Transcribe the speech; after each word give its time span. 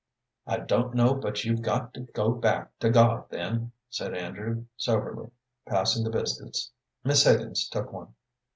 "I 0.47 0.57
don't 0.57 0.95
know 0.95 1.13
but 1.13 1.43
you've 1.43 1.61
got 1.61 1.93
to 1.93 1.99
go 1.99 2.31
back 2.31 2.75
to 2.79 2.89
God, 2.89 3.29
then," 3.29 3.71
said 3.91 4.15
Andrew, 4.15 4.65
soberly, 4.75 5.29
passing 5.67 6.03
the 6.03 6.09
biscuits. 6.09 6.71
Miss 7.03 7.23
Higgins 7.23 7.69
took 7.69 7.93
one. 7.93 8.15